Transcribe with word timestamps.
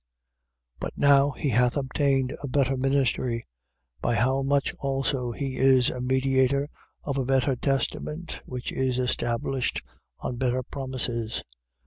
But 0.79 0.97
now 0.97 1.29
he 1.29 1.49
hath 1.49 1.77
obtained 1.77 2.35
a 2.41 2.47
better 2.47 2.75
ministry, 2.75 3.45
by 4.01 4.15
how 4.15 4.41
much 4.41 4.73
also 4.79 5.31
he 5.31 5.57
is 5.57 5.91
a 5.91 6.01
mediator 6.01 6.69
of 7.03 7.19
a 7.19 7.23
better 7.23 7.55
testament 7.55 8.39
which 8.47 8.71
is 8.71 8.97
established 8.97 9.83
on 10.17 10.37
better 10.37 10.63
promises. 10.63 11.43